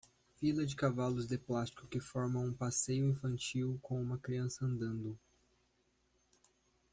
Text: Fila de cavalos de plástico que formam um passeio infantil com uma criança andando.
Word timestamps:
Fila 0.39 0.65
de 0.65 0.75
cavalos 0.75 1.27
de 1.27 1.37
plástico 1.37 1.85
que 1.85 1.99
formam 1.99 2.47
um 2.47 2.53
passeio 2.55 3.07
infantil 3.07 3.77
com 3.83 4.01
uma 4.01 4.17
criança 4.17 4.65
andando. 4.65 5.15